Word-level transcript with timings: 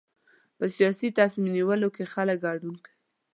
په 0.57 0.65
سیاسي 0.75 1.09
تصمیم 1.19 1.53
نیولو 1.55 1.89
کې 1.95 2.11
خلک 2.13 2.37
ګډون 2.45 2.75
کوي. 2.85 2.95